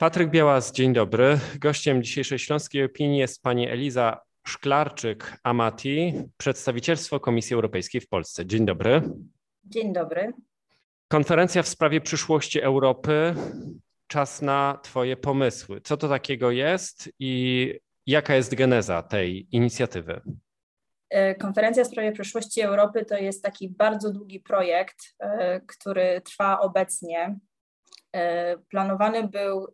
[0.00, 1.38] Patryk Białas, dzień dobry.
[1.58, 8.46] Gościem dzisiejszej Śląskiej Opinii jest pani Eliza Szklarczyk-Amati, przedstawicielstwo Komisji Europejskiej w Polsce.
[8.46, 9.02] Dzień dobry.
[9.64, 10.32] Dzień dobry.
[11.08, 13.34] Konferencja w sprawie przyszłości Europy.
[14.06, 15.80] Czas na Twoje pomysły.
[15.80, 17.74] Co to takiego jest i
[18.06, 20.20] jaka jest geneza tej inicjatywy?
[21.10, 26.60] E, konferencja w sprawie przyszłości Europy to jest taki bardzo długi projekt, e, który trwa
[26.60, 27.38] obecnie.
[28.12, 29.66] E, planowany był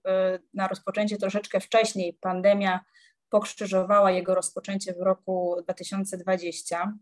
[0.54, 2.18] na rozpoczęcie troszeczkę wcześniej.
[2.20, 2.80] Pandemia
[3.30, 6.92] pokrzyżowała jego rozpoczęcie w roku 2020,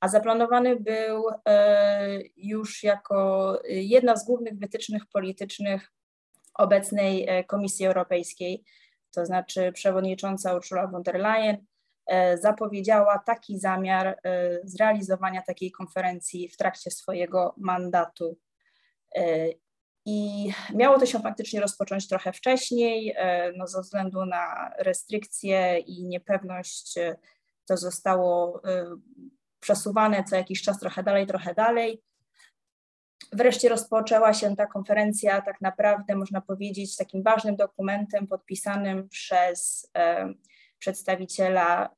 [0.00, 1.24] a zaplanowany był
[2.36, 5.92] już jako jedna z głównych wytycznych politycznych
[6.54, 8.64] obecnej Komisji Europejskiej,
[9.10, 11.56] to znaczy przewodnicząca Ursula von der Leyen
[12.10, 14.18] E, zapowiedziała taki zamiar e,
[14.64, 18.36] zrealizowania takiej konferencji w trakcie swojego mandatu.
[20.10, 23.14] E, I miało to się faktycznie rozpocząć trochę wcześniej,
[23.56, 26.94] no ze względu na restrykcje i niepewność
[27.66, 28.62] to zostało
[29.60, 32.02] przesuwane co jakiś czas trochę dalej, trochę dalej.
[33.32, 39.90] Wreszcie rozpoczęła się ta konferencja, tak naprawdę można powiedzieć, takim ważnym dokumentem podpisanym przez
[40.78, 41.90] przedstawiciela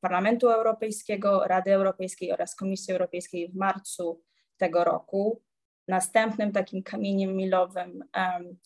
[0.00, 4.22] Parlamentu Europejskiego, Rady Europejskiej oraz Komisji Europejskiej w marcu
[4.56, 5.42] tego roku.
[5.88, 8.04] Następnym takim kamieniem milowym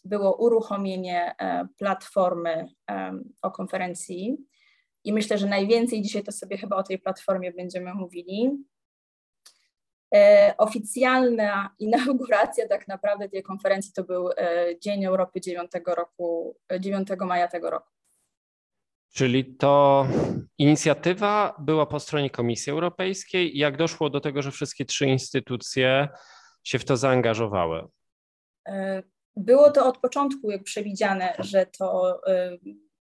[0.05, 2.69] było uruchomienie e, platformy
[3.43, 4.37] o konferencji.
[5.05, 8.65] I myślę, że najwięcej dzisiaj to sobie chyba o tej platformie będziemy mówili.
[10.15, 17.09] E, oficjalna inauguracja tak naprawdę tej konferencji to był e, Dzień Europy 9, roku, 9
[17.27, 17.91] maja tego roku.
[19.15, 20.07] Czyli to
[20.59, 23.59] inicjatywa była po stronie Komisji Europejskiej.
[23.59, 26.09] Jak doszło do tego, że wszystkie trzy instytucje
[26.65, 27.89] się w to zaangażowały?
[28.69, 29.03] E,
[29.37, 32.59] było to od początku jak przewidziane, że to e,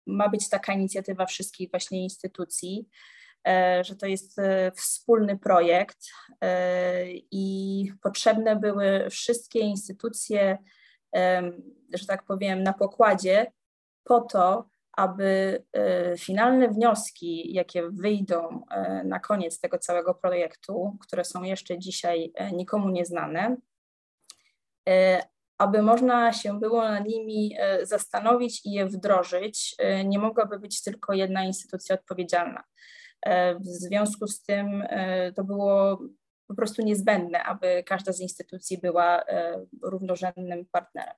[0.08, 2.88] ma być taka inicjatywa wszystkich właśnie instytucji,
[3.48, 4.38] e, że to jest
[4.76, 5.98] wspólny projekt
[7.32, 10.58] i potrzebne były wszystkie instytucje,
[11.94, 13.52] że tak powiem, na pokładzie
[14.04, 21.26] po to, aby e, finalne wnioski, jakie wyjdą e, na koniec tego całego projektu, które
[21.26, 23.58] są jeszcze dzisiaj e, nikomu nieznane,
[25.58, 29.76] aby można się było nad nimi zastanowić i je wdrożyć,
[30.06, 32.64] nie mogłaby być tylko jedna instytucja odpowiedzialna.
[33.60, 34.84] W związku z tym
[35.36, 36.00] to było
[36.48, 39.24] po prostu niezbędne, aby każda z instytucji była
[39.84, 41.16] równorzędnym partnerem.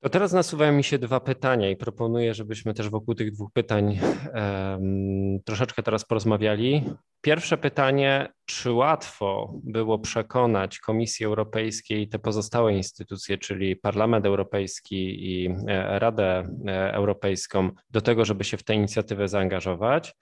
[0.00, 3.98] To teraz nasuwają mi się dwa pytania i proponuję, żebyśmy też wokół tych dwóch pytań
[4.34, 6.84] um, troszeczkę teraz porozmawiali.
[7.20, 15.30] Pierwsze pytanie, czy łatwo było przekonać Komisję Europejską i te pozostałe instytucje, czyli Parlament Europejski
[15.32, 20.14] i e, Radę e, Europejską, do tego, żeby się w tę inicjatywę zaangażować?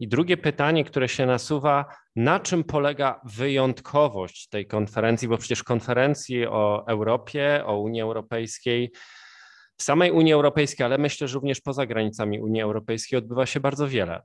[0.00, 1.84] I drugie pytanie, które się nasuwa,
[2.16, 8.92] na czym polega wyjątkowość tej konferencji, bo przecież konferencji o Europie, o Unii Europejskiej
[9.76, 13.88] w samej Unii Europejskiej, ale myślę, że również poza granicami Unii Europejskiej odbywa się bardzo
[13.88, 14.22] wiele.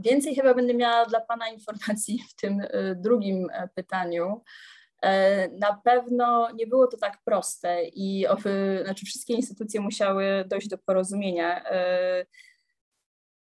[0.00, 4.42] Więcej chyba będę miała dla Pana informacji w tym y, drugim e, pytaniu.
[5.02, 8.26] E, na pewno nie było to tak proste i
[8.84, 11.64] znaczy wszystkie instytucje musiały dojść do porozumienia.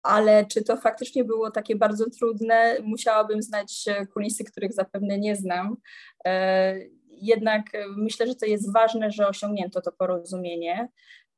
[0.06, 5.36] E, ale czy to faktycznie było takie bardzo trudne, musiałabym znać kulisy, których zapewne nie
[5.36, 5.76] znam
[7.16, 10.88] jednak e, myślę, że to jest ważne, że osiągnięto to porozumienie.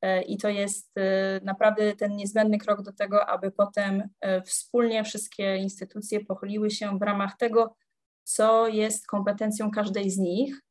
[0.01, 4.09] E, I to jest e, naprawdę ten niezbędny krok do tego, aby potem
[4.45, 7.75] wspólnie wszystkie instytucje pochyliły się w ramach tego,
[8.23, 10.61] co jest kompetencją każdej z nich,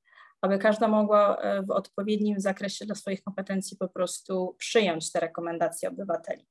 [0.42, 6.46] aby każda mogła w odpowiednim zakresie dla swoich kompetencji po prostu przyjąć te rekomendacje obywateli.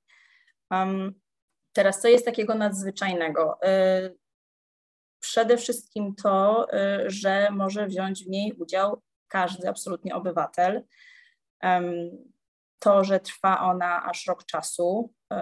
[1.77, 3.59] Teraz, co jest takiego nadzwyczajnego?
[5.19, 10.83] Przede wszystkim to, y, że może wziąć w niej udział każdy absolutnie obywatel.
[12.79, 15.35] To, że trwa ona aż rok czasu y,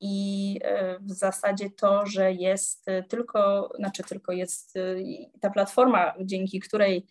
[0.00, 4.74] i y, w zasadzie to, że jest tylko, znaczy tylko jest
[5.40, 7.06] ta platforma, dzięki której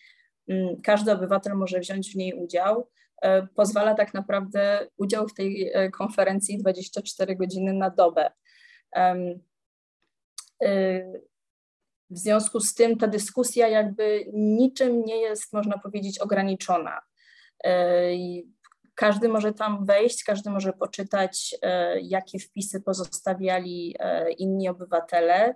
[0.48, 2.90] mm, każdy obywatel może wziąć w niej udział,
[3.56, 8.32] pozwala tak naprawdę udział w tej konferencji 24 godziny na dobę.
[12.12, 17.02] W związku z tym ta dyskusja jakby niczym nie jest, można powiedzieć, ograniczona.
[17.66, 18.04] E,
[18.96, 25.56] każdy może tam wejść, każdy może poczytać, e, jakie wpisy pozostawiali e, inni obywatele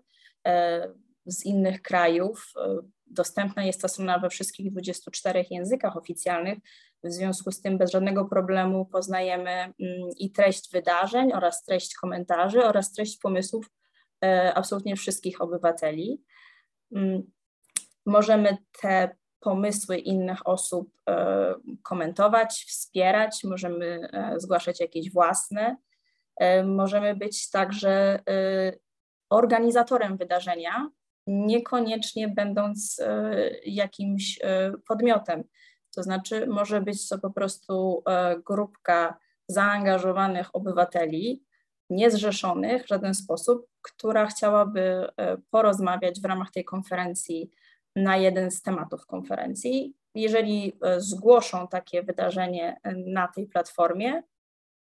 [1.25, 2.53] z innych krajów.
[3.05, 6.57] Dostępna jest ta strona we wszystkich 24 językach oficjalnych,
[7.05, 9.73] W związku z tym bez żadnego problemu poznajemy mm,
[10.17, 13.69] i treść wydarzeń oraz treść komentarzy oraz treść pomysłów
[14.23, 16.23] e, absolutnie wszystkich obywateli.
[16.95, 17.31] Mm,
[18.05, 25.77] możemy te pomysły innych osób e, komentować, wspierać, możemy zgłaszać jakieś własne.
[26.65, 28.19] Możemy być także
[29.29, 30.89] organizatorem wydarzenia,
[31.27, 33.01] niekoniecznie będąc
[33.65, 34.39] jakimś
[34.87, 35.43] podmiotem.
[35.95, 41.43] To znaczy, może być to po prostu e, grupka zaangażowanych obywateli,
[41.89, 47.51] niezrzeszonych w żaden sposób, która chciałaby e, porozmawiać w ramach tej konferencji
[47.95, 49.95] na jeden z tematów konferencji.
[50.15, 52.77] Jeżeli e, zgłoszą takie wydarzenie
[53.07, 54.23] na tej platformie,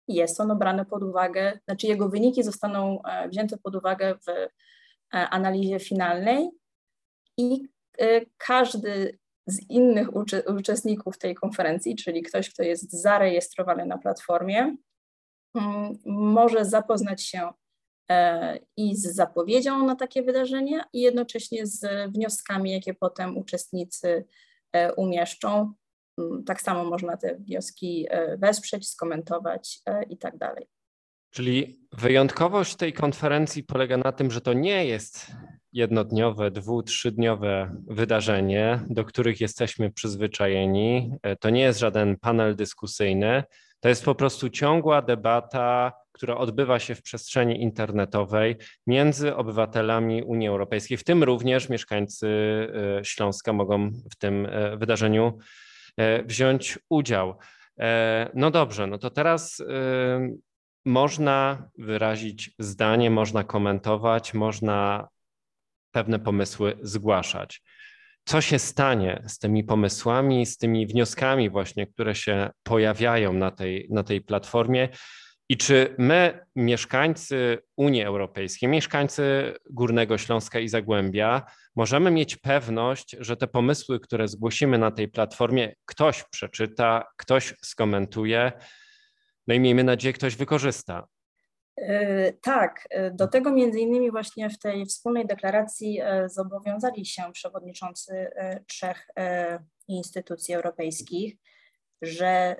[0.08, 4.48] jest ono brane pod uwagę, znaczy jego wyniki zostaną wzięte pod uwagę w
[5.12, 6.50] analizie finalnej
[7.36, 7.68] i
[8.38, 9.18] każdy
[9.48, 10.08] z innych
[10.56, 14.76] uczestników tej konferencji, czyli ktoś, kto jest zarejestrowany na platformie,
[15.54, 17.50] mm, może zapoznać się
[18.10, 24.24] e, i z zapowiedzią na takie wydarzenie, i jednocześnie z wnioskami, jakie potem uczestnicy
[24.72, 25.72] e, umieszczą.
[26.18, 29.80] Mm, tak samo można te wnioski e, wesprzeć, skomentować
[30.10, 30.66] i tak dalej.
[31.30, 35.26] Czyli wyjątkowość tej konferencji polega na tym, że to nie jest
[35.72, 41.10] jednodniowe, dwu, trzydniowe wydarzenie, do których jesteśmy przyzwyczajeni.
[41.22, 43.44] E, to nie jest żaden panel dyskusyjny,
[43.80, 48.56] to jest po prostu ciągła debata, która odbywa się w przestrzeni internetowej
[48.86, 52.28] między obywatelami Unii Europejskiej, w tym również mieszkańcy
[52.98, 55.38] e, Śląska mogą w tym e, wydarzeniu
[56.24, 57.34] wziąć udział.
[58.34, 59.62] No dobrze, no to teraz
[60.84, 65.08] można wyrazić zdanie, można komentować, można
[65.92, 67.62] pewne pomysły zgłaszać.
[68.24, 73.88] Co się stanie z tymi pomysłami, z tymi wnioskami, właśnie, które się pojawiają na tej,
[73.90, 74.88] na tej platformie?
[75.48, 81.42] I czy my, mieszkańcy Unii Europejskiej, mieszkańcy Górnego Śląska i Zagłębia,
[81.76, 88.52] możemy mieć pewność, że te pomysły, które zgłosimy na tej platformie, ktoś przeczyta, ktoś skomentuje,
[89.46, 91.06] no i miejmy nadzieję, ktoś wykorzysta.
[91.80, 97.22] E, tak, e, do tego między innymi właśnie w tej wspólnej deklaracji e, zobowiązali się
[97.32, 98.30] przewodniczący
[98.66, 99.08] trzech
[99.88, 101.36] instytucji europejskich,
[102.02, 102.56] że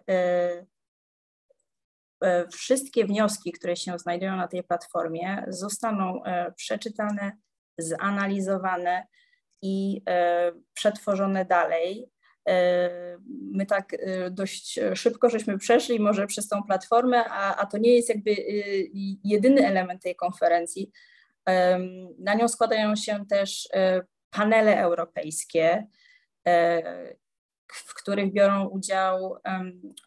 [2.52, 6.22] wszystkie wnioski, które się znajdują na tej platformie, zostaną
[6.56, 7.32] przeczytane,
[7.78, 9.06] zanalizowane
[9.62, 10.02] i
[10.74, 12.10] przetworzone dalej
[13.52, 17.96] my tak e, dość szybko żeśmy przeszli może przez tą platformę, a, a to nie
[17.96, 18.34] jest jakby e,
[19.24, 20.90] jedyny element tej konferencji.
[22.18, 23.68] Na nią składają się też
[24.30, 25.86] panele europejskie,
[27.66, 29.36] w których biorą udział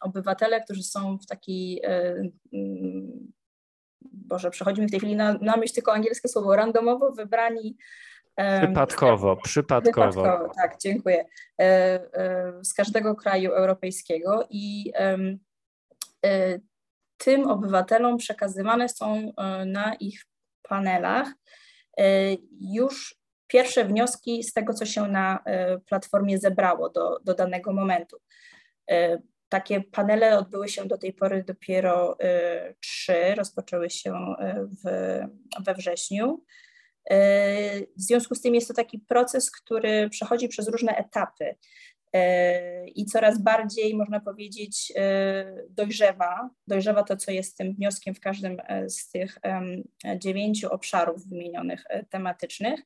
[0.00, 1.82] obywatele, którzy są w takiej,
[4.00, 7.76] Boże, przechodzi mi w tej chwili na, na myśl tylko angielskie słowo, randomowo wybrani
[8.36, 10.10] Przypadkowo, przypadkowo.
[10.10, 10.54] przypadkowo.
[10.54, 11.24] Tak, dziękuję.
[11.60, 16.58] E, e, z każdego kraju europejskiego i e,
[17.16, 19.32] tym obywatelom przekazywane są
[19.66, 20.24] na ich
[20.62, 21.28] panelach
[22.60, 25.44] już pierwsze wnioski z tego, co się na
[25.86, 28.16] platformie zebrało do, do danego momentu.
[29.48, 32.16] Takie panele odbyły się do tej pory dopiero
[32.80, 34.34] trzy, rozpoczęły się
[34.84, 35.20] w,
[35.64, 36.44] we wrześniu.
[37.10, 41.56] E, w związku z tym jest to taki proces, który przechodzi przez różne etapy
[42.12, 46.50] e, i coraz bardziej, można powiedzieć, e, dojrzewa.
[46.66, 48.56] Dojrzewa to, co jest tym wnioskiem w każdym
[48.88, 49.38] z tych
[50.16, 52.80] dziewięciu obszarów wymienionych tematycznych.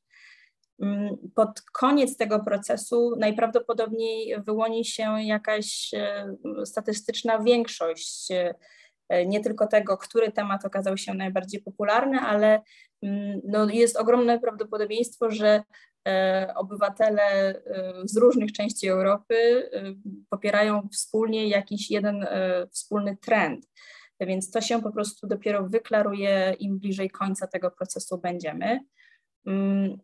[0.82, 5.90] Mm, pod koniec tego procesu najprawdopodobniej wyłoni się jakaś
[6.64, 8.28] statystyczna większość
[9.26, 12.62] nie tylko tego, który temat okazał się najbardziej popularny, ale
[13.02, 15.62] Mm, no jest ogromne prawdopodobieństwo, że
[16.08, 17.62] e, obywatele e,
[18.04, 19.34] z różnych części Europy
[19.72, 19.82] e,
[20.30, 22.26] popierają wspólnie jakiś jeden
[22.70, 23.66] wspólny trend.
[24.20, 28.80] Więc to się po prostu dopiero wyklaruje, im bliżej końca tego procesu będziemy.
[29.46, 29.98] Mm,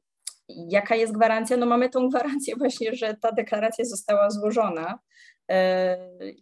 [0.48, 1.56] jaka jest gwarancja?
[1.56, 4.98] No mamy tą gwarancję właśnie, że ta deklaracja została złożona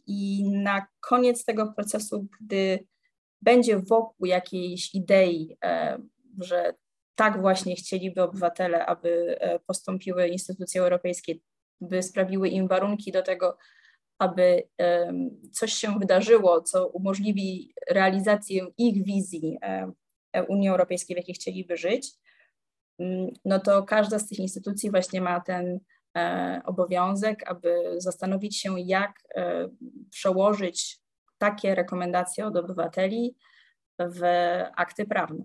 [0.07, 2.87] i na koniec tego procesu, gdy
[3.43, 5.57] będzie wokół jakiejś idei
[6.38, 6.75] że
[7.14, 11.35] tak właśnie chcieliby obywatele, aby e, postąpiły instytucje europejskie,
[11.81, 13.59] by sprawiły im warunki do tego,
[14.19, 14.62] aby
[15.52, 19.93] coś się wydarzyło, co umożliwi realizację ich wizji e,
[20.49, 22.12] Unii Europejskiej, w jakiej chcieliby żyć,
[22.99, 25.81] mm, no to każda z tych instytucji właśnie ma ten
[26.64, 29.12] obowiązek, aby zastanowić się, jak
[30.11, 31.00] przełożyć
[31.38, 33.37] takie rekomendacje od obywateli
[33.99, 34.23] w
[34.76, 35.45] akty prawne.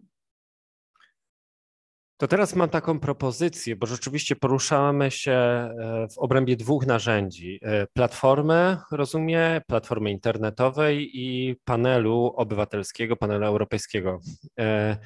[2.18, 7.60] To teraz mam taką propozycję, bo rzeczywiście poruszamy się e, w obrębie dwóch narzędzi.
[7.62, 14.20] E, platformy, rozumiem, platformy internetowej i panelu obywatelskiego, panelu europejskiego.
[14.60, 14.98] E,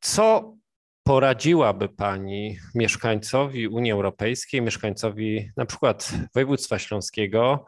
[0.00, 0.54] co
[1.04, 7.64] poradziłaby Pani mieszkańcowi Unii Europejskiej, mieszkańcowi na przykład województwa śląskiego,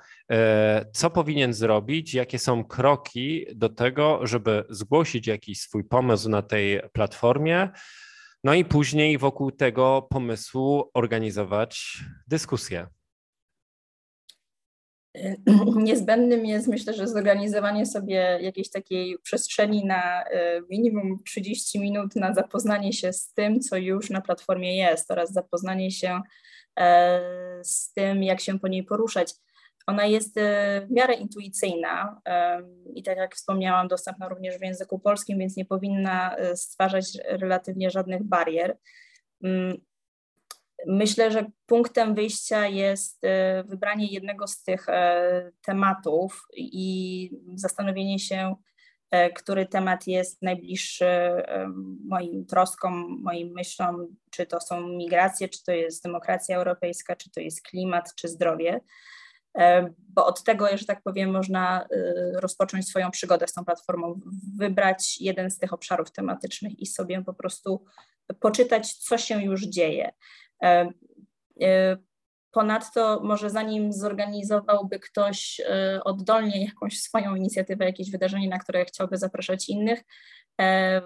[0.92, 6.80] co powinien zrobić, jakie są kroki do tego, żeby zgłosić jakiś swój pomysł na tej
[6.92, 7.68] platformie,
[8.44, 12.86] no i później wokół tego pomysłu organizować dyskusję.
[15.76, 22.34] Niezbędnym jest, myślę, że zorganizowanie sobie jakiejś takiej przestrzeni na e, minimum 30 minut na
[22.34, 26.20] zapoznanie się z tym, co już na platformie jest, oraz zapoznanie się
[26.78, 27.20] e,
[27.64, 29.34] z tym, jak się po niej poruszać.
[29.86, 32.20] Ona jest e, w miarę intuicyjna
[32.94, 38.24] i tak jak wspomniałam, dostępna również w języku polskim, więc nie powinna stwarzać relatywnie żadnych
[38.24, 38.76] barier.
[40.86, 44.86] Myślę, że punktem wyjścia jest e, wybranie jednego z tych
[45.62, 48.54] tematów i zastanowienie się,
[49.34, 51.06] który temat jest najbliższy
[52.04, 57.40] moim troskom, moim myślom, czy to są migracje, czy to jest demokracja europejska, czy to
[57.40, 58.80] jest klimat, czy zdrowie.
[59.56, 61.86] E, bo od tego, że tak powiem, można e,
[62.40, 64.20] rozpocząć swoją przygodę z tą platformą,
[64.58, 67.84] wybrać jeden z tych obszarów tematycznych i sobie po prostu
[68.40, 70.12] poczytać, co się już dzieje.
[70.62, 70.88] E,
[72.50, 75.60] ponadto, może zanim zorganizowałby ktoś
[76.04, 80.04] oddolnie jakąś swoją inicjatywę, jakieś wydarzenie, na które chciałby zapraszać innych,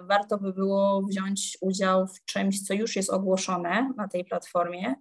[0.01, 4.95] warto by było wziąć udział w czymś, co już jest ogłoszone na tej platformie,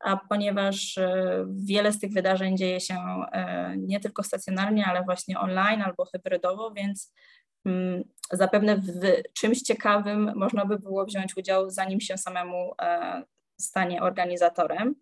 [0.00, 2.94] a ponieważ e, wiele z tych wydarzeń dzieje się
[3.32, 7.12] e, nie tylko stacjonarnie, ale właśnie online albo hybrydowo, więc
[7.64, 13.22] mm, zapewne w czymś ciekawym można by było wziąć udział, zanim się samemu e,
[13.60, 14.94] stanie organizatorem.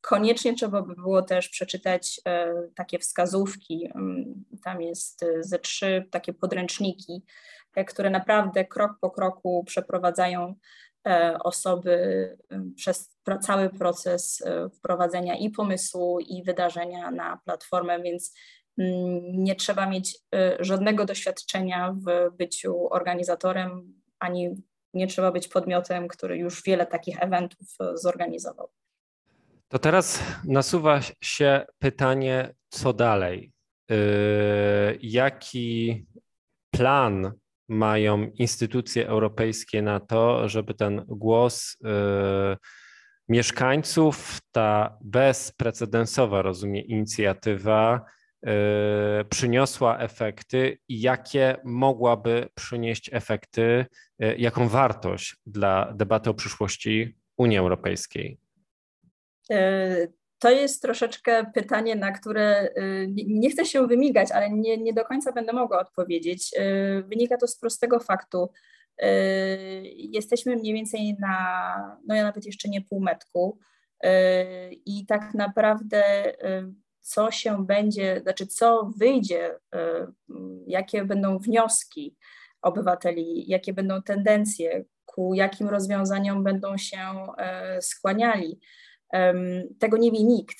[0.00, 2.20] Koniecznie trzeba by było też przeczytać
[2.74, 3.90] takie wskazówki.
[3.94, 7.22] Mm, tam jest ze trzy takie podręczniki,
[7.86, 10.54] które naprawdę krok po kroku przeprowadzają
[11.08, 12.36] E, osoby
[12.76, 18.34] przez cały proces e, wprowadzenia i pomysłu, i wydarzenia na platformę, więc
[18.78, 24.62] mm, nie trzeba mieć e, żadnego doświadczenia w byciu organizatorem, ani
[24.94, 28.68] nie trzeba być podmiotem, który już wiele takich eventów zorganizował.
[29.68, 33.52] To teraz nasuwa się pytanie, co dalej?
[35.00, 36.06] Jaki
[36.70, 37.32] plan
[37.68, 42.56] mają instytucje europejskie na to, żeby ten głos y,
[43.28, 48.04] mieszkańców, ta bezprecedensowa, rozumie, inicjatywa
[49.28, 53.86] przyniosła efekty i jakie mogłaby przynieść efekty,
[54.22, 58.40] y, jaką wartość dla debaty o przyszłości Unii Europejskiej?
[60.38, 62.68] To jest troszeczkę pytanie, na które
[63.26, 66.50] nie chcę się wymigać, ale nie, nie do końca będę mogła odpowiedzieć.
[67.04, 68.50] Wynika to z prostego faktu.
[69.94, 73.58] Jesteśmy mniej więcej na, no ja nawet jeszcze nie półmetku
[74.86, 76.02] i tak naprawdę
[77.08, 79.58] co się będzie, znaczy co wyjdzie,
[80.66, 82.16] jakie będą wnioski
[82.62, 86.98] obywateli, jakie będą tendencje, ku jakim rozwiązaniom będą się
[87.80, 88.60] skłaniali
[89.78, 90.58] tego nie wie nikt,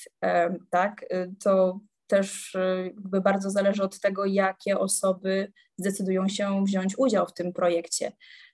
[0.71, 1.03] tak?
[1.03, 7.35] Y, to też jakby bardzo zależy od tego, jakie osoby zdecydują się wziąć udział w
[7.35, 8.13] tym projekcie.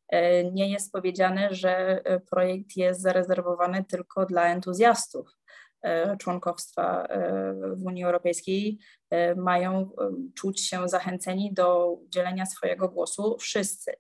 [0.09, 5.44] E, nie jest powiedziane, że e, projekt jest zarezerwowany tylko dla entuzjastów e,
[6.19, 7.09] członkowstwa
[7.77, 8.79] w Unii Europejskiej.
[9.37, 9.91] Mają
[10.35, 13.93] czuć się zachęceni do udzielenia swojego głosu wszyscy.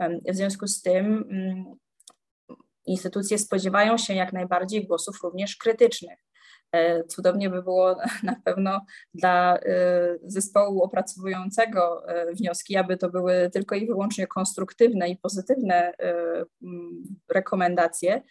[0.00, 1.64] W związku z tym mm,
[2.86, 6.18] instytucje spodziewają się jak najbardziej głosów również krytycznych.
[6.72, 8.80] E, cudownie by było na pewno
[9.14, 9.60] dla e,
[10.24, 15.92] zespołu opracowującego e, wnioski, aby to były tylko i wyłącznie konstruktywne i pozytywne
[17.28, 18.22] rekomendacje,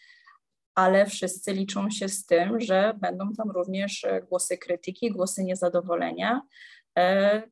[0.75, 6.41] ale wszyscy liczą się z tym, że będą tam również głosy krytyki, głosy niezadowolenia,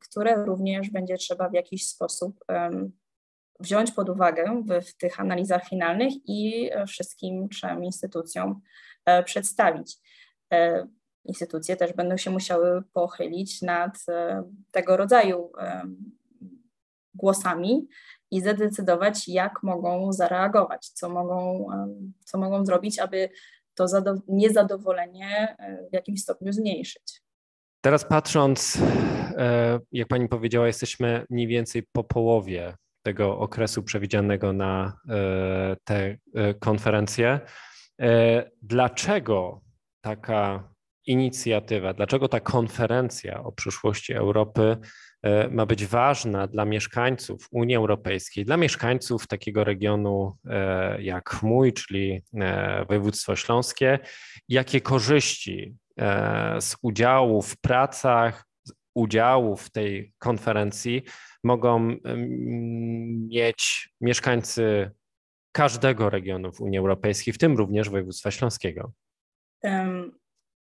[0.00, 2.44] które również będzie trzeba w jakiś sposób
[3.60, 8.60] wziąć pod uwagę w, w tych analizach finalnych i e, wszystkim trzem instytucjom
[9.04, 9.96] e, przedstawić.
[10.52, 10.88] E,
[11.24, 13.98] instytucje też będą się musiały pochylić nad
[14.70, 15.52] tego rodzaju
[17.14, 17.88] głosami
[18.34, 21.66] i zadecydować, jak mogą zareagować, co mogą,
[22.24, 23.28] co mogą zrobić, aby
[23.74, 23.86] to
[24.28, 25.56] niezadowolenie
[25.90, 27.22] w jakimś stopniu zmniejszyć.
[27.80, 28.78] Teraz patrząc,
[29.92, 34.98] jak pani powiedziała, jesteśmy mniej więcej po połowie tego okresu przewidzianego na
[35.84, 36.16] tę
[36.60, 37.40] konferencję.
[38.62, 39.60] Dlaczego
[40.00, 40.74] taka
[41.06, 44.78] inicjatywa, dlaczego ta konferencja o przyszłości Europy e,
[45.50, 52.22] ma być ważna dla mieszkańców Unii Europejskiej, dla mieszkańców takiego regionu e, jak mój, czyli
[52.34, 53.98] e, województwo śląskie,
[54.48, 55.76] jakie korzyści
[56.60, 58.44] z udziału w pracach,
[58.94, 61.02] udziału w tej konferencji
[61.44, 61.96] mogą
[63.28, 64.90] mieć mieszkańcy
[65.52, 68.92] każdego regionu w Unii Europejskiej, w tym również województwa śląskiego?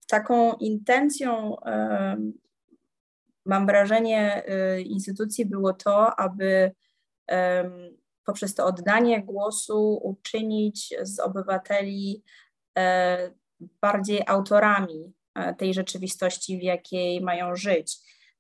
[0.09, 1.57] Taką intencją,
[3.49, 4.43] mam wrażenie,
[4.77, 6.73] y, instytucji było to, aby
[8.29, 12.25] poprzez to oddanie głosu uczynić z obywateli
[12.79, 13.31] e,
[13.83, 17.97] bardziej autorami e, tej rzeczywistości, w jakiej mają żyć.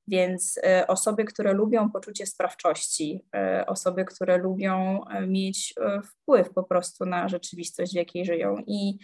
[0.08, 3.24] Więc e, osoby, które lubią poczucie sprawczości,
[3.66, 5.74] osoby, które lubią mieć
[6.04, 8.98] wpływ po prostu na rzeczywistość, w jakiej żyją i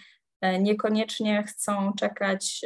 [0.61, 2.61] niekoniecznie chcą czekać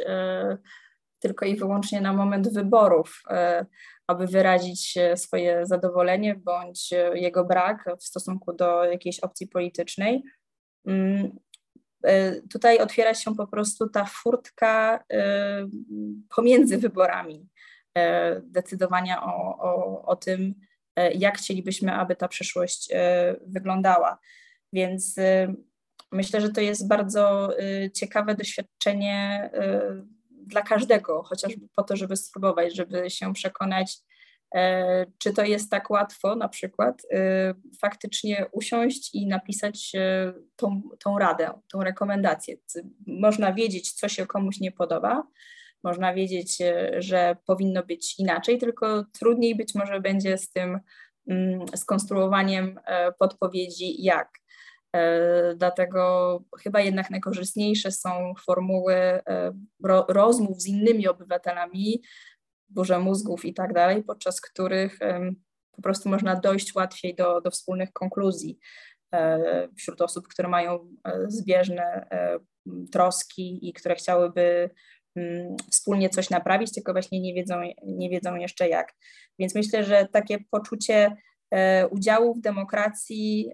[1.19, 3.65] tylko i wyłącznie na moment wyborów, e,
[4.07, 10.23] aby wyrazić swoje zadowolenie bądź jego brak w stosunku do jakiejś opcji politycznej.
[10.87, 11.39] Mm,
[12.51, 15.03] tutaj otwiera się po prostu ta furtka
[16.35, 17.47] pomiędzy wyborami,
[18.41, 20.55] decydowania o, o, o tym,
[21.15, 22.89] jak chcielibyśmy, aby ta przyszłość
[23.47, 24.19] wyglądała.
[24.73, 25.15] Więc
[26.11, 27.49] Myślę, że to jest bardzo
[27.93, 29.49] ciekawe doświadczenie
[30.49, 33.97] dla każdego, chociażby po to, żeby spróbować, żeby się przekonać,
[34.55, 40.81] e, czy to jest tak łatwo na przykład y, faktycznie usiąść i napisać e, tą,
[41.03, 42.55] tą radę, tą rekomendację.
[43.07, 45.23] Można wiedzieć, co się komuś nie podoba,
[45.83, 50.79] można wiedzieć, e, że powinno być inaczej, tylko trudniej być może będzie z tym
[51.27, 52.79] mm, skonstruowaniem
[53.19, 54.29] podpowiedzi, jak.
[54.95, 59.21] E, dlatego chyba jednak najkorzystniejsze są formuły e,
[60.07, 62.01] rozmów z innymi obywatelami,
[62.69, 64.99] burze mózgów i tak dalej, podczas których
[65.71, 68.59] po prostu można dojść łatwiej do, do wspólnych konkluzji
[69.13, 70.95] e, wśród osób, które mają
[71.27, 72.09] zbieżne
[72.91, 74.69] troski i które chciałyby
[75.15, 78.93] mm, wspólnie coś naprawić, tylko właśnie nie wiedzą, nie wiedzą jeszcze jak.
[79.39, 81.15] Więc myślę, że takie poczucie
[81.91, 83.51] udziału w demokracji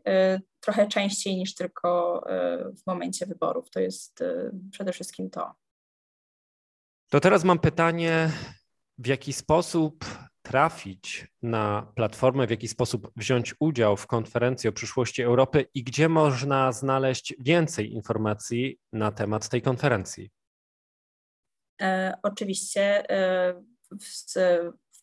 [0.65, 3.69] trochę częściej niż tylko e, w momencie wyborów.
[3.69, 4.23] To jest
[4.71, 5.53] przede wszystkim to.
[7.09, 8.31] To teraz mam pytanie,
[8.97, 10.05] w jaki sposób
[10.41, 16.09] trafić na platformę, w jaki sposób wziąć udział w konferencji o przyszłości Europy i gdzie
[16.09, 20.31] można znaleźć więcej informacji na temat tej konferencji?
[21.81, 23.53] E, oczywiście e,
[24.01, 24.33] w,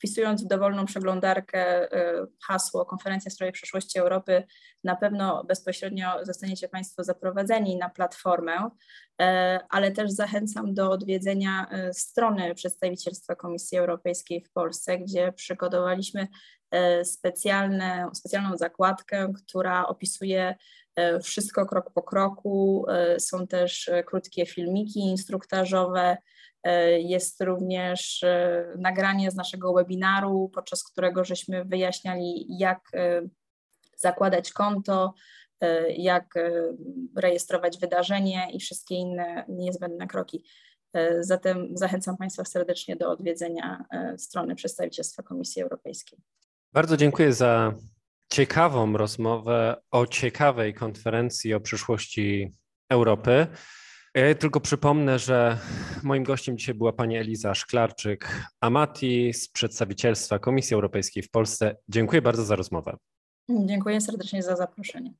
[0.03, 4.45] wpisując w dowolną przeglądarkę y, hasło Konferencja w sprawie przyszłości Europy,
[4.85, 9.25] na pewno bezpośrednio zostaniecie Państwo zaprowadzeni na platformę, y,
[9.71, 16.29] ale też zachęcam do odwiedzenia y, strony przedstawicielstwa Komisji Europejskiej w Polsce, gdzie przygotowaliśmy
[17.05, 20.55] specjalne, specjalną zakładkę, która opisuje
[21.23, 22.87] wszystko krok po kroku.
[23.19, 26.17] Są też krótkie filmiki instruktażowe,
[26.99, 33.23] jest również e, nagranie z naszego webinaru, podczas którego żeśmy wyjaśniali, jak e,
[33.97, 35.15] zakładać konto,
[35.97, 36.35] jak
[37.17, 40.45] rejestrować wydarzenie i wszystkie inne niezbędne kroki.
[41.21, 43.85] Zatem zachęcam Państwa serdecznie do odwiedzenia
[44.17, 46.19] strony przedstawicielstwa Komisji Europejskiej.
[46.73, 47.75] Bardzo dziękuję za
[48.33, 52.53] ciekawą rozmowę o ciekawej konferencji o przyszłości
[52.89, 53.47] Europy.
[54.15, 55.59] Ja tylko przypomnę, że
[56.03, 61.77] moim gościem dzisiaj była pani Eliza Szklarczyk-Amati z przedstawicielstwa Komisji Europejskiej w Polsce.
[61.89, 62.97] Dziękuję bardzo za rozmowę.
[63.49, 65.15] Dziękuję serdecznie za zaproszenie.